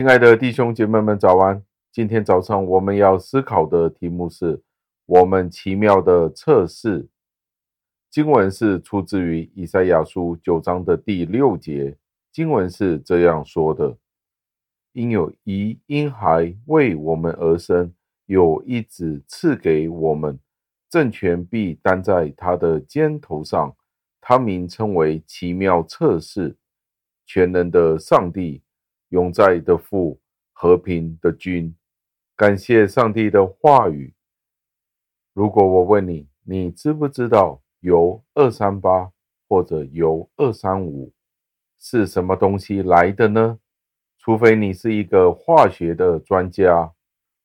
[0.00, 1.62] 亲爱的弟兄姐妹们，早安！
[1.92, 4.62] 今天早上我们要思考的题目是
[5.04, 7.06] “我们奇妙的测试”。
[8.10, 11.98] 经文是出自于以赛亚书九章的第六节。
[12.32, 13.94] 经文是这样说的
[14.94, 17.92] ：“因有一婴孩为我们而生，
[18.24, 20.40] 有一子赐给我们，
[20.88, 23.76] 政权必担在他的肩头上，
[24.18, 26.56] 他名称为奇妙测试，
[27.26, 28.62] 全能的上帝。”
[29.10, 30.20] 永在的父，
[30.52, 31.74] 和平的君，
[32.36, 34.14] 感谢上帝的话语。
[35.32, 39.10] 如果我问你，你知不知道铀二三八
[39.48, 41.12] 或者铀二三五
[41.78, 43.58] 是什么东西来的呢？
[44.18, 46.92] 除非你是一个化学的专家，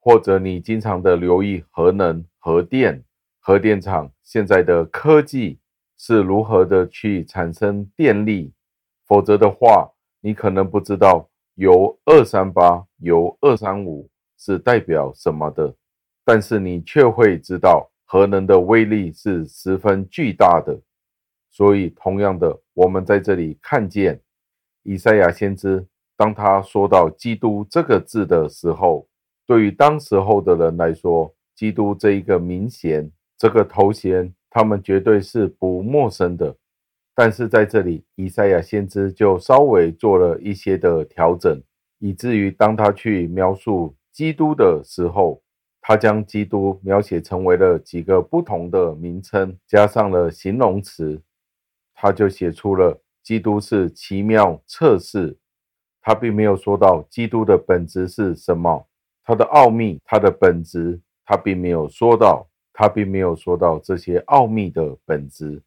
[0.00, 3.04] 或者你经常的留意核能、核电、
[3.40, 5.58] 核电厂现在的科技
[5.96, 8.52] 是如何的去产生电力，
[9.06, 11.30] 否则的话，你可能不知道。
[11.56, 15.74] 由二三八、由二三五是代表什么的？
[16.24, 20.78] 但是你却会知道核能的威力是十分巨大的。
[21.50, 24.20] 所以，同样的，我们在这里看见
[24.82, 29.08] 以赛亚先知，当他说到“基督”这个字的时候，
[29.46, 36.54] 对于当时候的人来说，基督这一个名衔、这个头衔，他们绝对是不陌生的。
[37.18, 41.58] 但是在这里，以赛亚先知就稍微做了一些的调整，
[41.98, 45.42] 以至于当他去描述基督的时候，
[45.80, 51.18] 他将基督描写成为了几个不同的名称，加上了形容词，
[51.94, 55.38] 他就写出了基督是奇妙测试。
[56.02, 58.86] 他并没有说到基督的本质是什么，
[59.24, 65.62] 他的奥秘，他的本质，他并没有说到，他并没有说到这些奥秘的本质。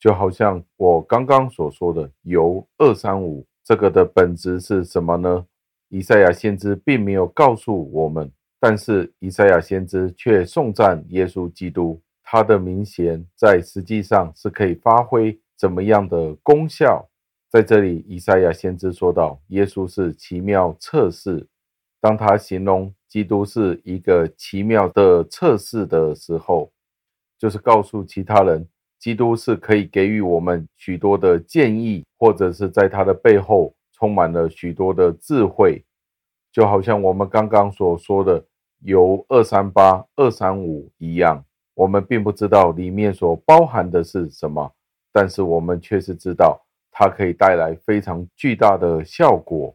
[0.00, 5.46] 就好像我刚刚所说的由二三五这个的本质是什么呢？
[5.90, 17.06] 以赛亚先知并没有告诉我们，但是以赛亚先知却颂赞耶稣基督，他的名衔在实际上是可以发挥怎么样的功效？
[17.50, 21.46] 在这里，以赛亚先知说道：耶稣是奇妙测试。
[22.00, 26.72] 当他形容基督是一个奇妙的测试的时候，
[27.38, 28.66] 就是告诉其他人。
[29.00, 35.82] 基督是可以给予我们许多的建议，或者是在他的背后充满了许多的智慧，
[36.52, 38.44] 就好像我们刚刚所说的
[38.84, 41.42] 由二三八、二三五一样。
[41.74, 44.70] 我们并不知道里面所包含的是什么，
[45.10, 46.60] 但是我们确实知道
[46.90, 49.74] 它可以带来非常巨大的效果，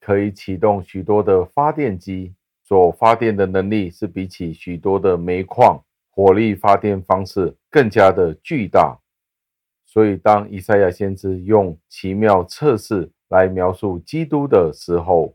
[0.00, 5.82] 可以启动许多的发电机，所发电的能力是比起许多的煤矿。
[6.14, 9.00] 火力发电方式更加的巨大，
[9.86, 15.34] 所以当以赛亚先知用奇妙测试来描述基督的时候，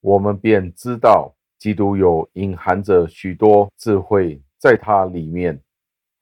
[0.00, 5.60] 我们便知道基督有隐含着许多智慧在它里面。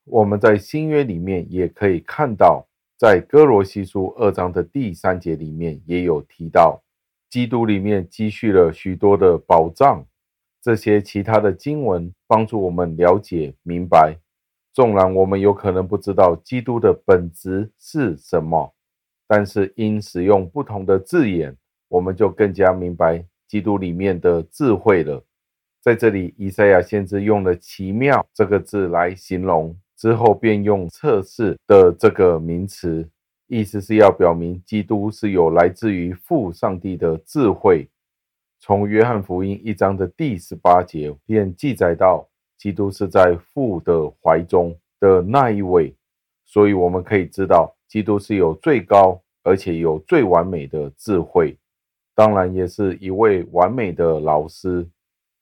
[0.05, 2.67] 我们在新约里面也可以看到，
[2.99, 6.83] 在哥罗西书二章的第三节里面也有提到，
[7.31, 10.05] 基督里面积蓄了许多的宝藏。
[10.61, 14.17] 这些其他的经文帮助我们了解明白，
[14.77, 18.75] 纵然我们有可能不知道基督的本质是什么，
[19.27, 21.57] 但是因使用不同的字眼，
[21.89, 25.25] 我们就更加明白基督里面的智慧了。
[25.81, 33.09] 在这里，以赛亚先知用了“奇妙”这个字来形容，之后便用“测试”的这个名词，
[33.47, 37.89] 意思是要表明基督是有来自于父上帝的智慧。
[38.61, 45.95] 从约翰福音一章的第十八节便记载到，基督是在父的怀中的那一位，
[46.45, 51.57] 所以我们可以知道，基督是有最高而且有最完美的智慧，
[52.15, 54.89] 当然也是一位完美的老师。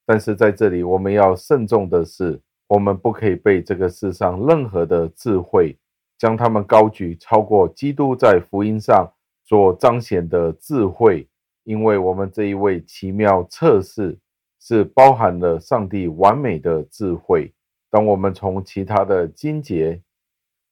[0.06, 5.79] 但是在这里，我们要慎重的是，我们不可以被这个世上任何的智慧
[6.19, 9.11] 将他们高举超过基督在福音上
[9.44, 11.27] 所彰显的智慧。
[11.62, 14.19] 因为我们这一位奇妙测试
[14.67, 17.53] 是包含了上帝完美的智慧。
[17.91, 20.01] 当我们从其他的经节，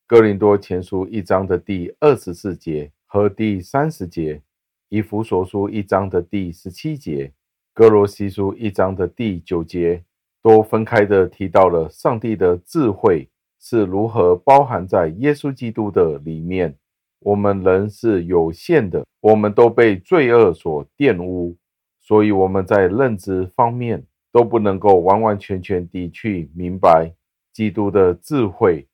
[0.07, 4.41] 哥林多前书一章的第二十四节和第三十节，
[4.89, 7.31] 以弗所书一章的第十七节，
[7.75, 10.03] 歌罗西书一章的第九节，
[10.43, 13.29] 都分开的提到了上帝的智慧
[13.61, 16.75] 是如何包含在耶稣基督的里面。
[17.21, 21.55] 我们人是有限的，我们都被罪恶所玷污，
[22.03, 27.13] 所以我们在认知方面都不能够完完全全地去明白
[27.53, 28.87] 基督的智慧。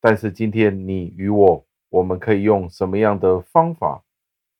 [0.00, 4.02] 但是今天你与我，我们可以用什么样的方法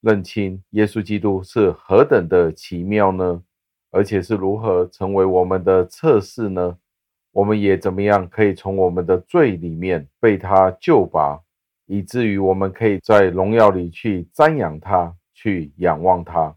[0.00, 3.42] 认清耶稣基督是何等的奇妙呢？
[3.90, 6.78] 而且是如何成为我们的测试呢？
[7.32, 11.40] 我们也怎么样可以从我们的罪里面被他救拔，
[11.86, 16.54] 以至于我们可以在荣耀里去瞻仰他，去仰望他，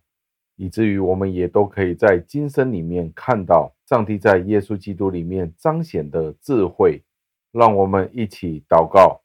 [0.55, 7.03] 以至于我们也都可以在今生里面看到上帝在耶稣基督里面彰显的智慧。
[7.51, 9.21] 让我们一起祷告，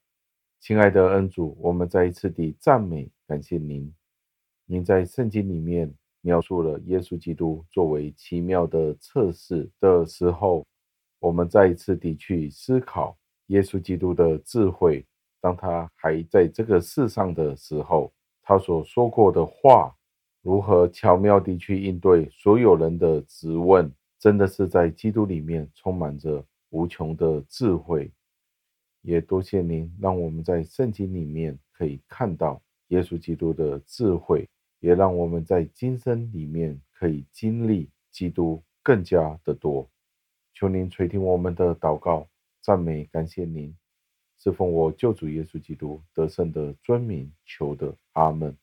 [0.61, 3.93] 亲爱的恩主，我们再一次地赞美感谢您。
[4.67, 10.65] 您在圣经里面描述了耶稣基督作为奇妙的测试的时候。
[11.23, 13.15] 我们再一次地去思考
[13.49, 15.05] 耶稣基督的智慧，
[15.39, 18.11] 当他还在这个世上的时候，
[18.43, 19.95] 他所说过的话，
[20.43, 28.11] 如何巧妙地去应对所有人的质问，真的是在基督里面充满着无穷的智慧。
[29.03, 34.49] 也多谢您，让我们在圣经里面可以看到耶稣基督的智慧，
[34.81, 39.89] 也让我们在今生里面可以经历基督更加的多。
[40.55, 42.29] 求您垂听我们的祷告，
[42.61, 43.75] 赞美感谢您，
[44.39, 48.57] 是奉我救主耶稣基督得胜的尊名求的，阿门。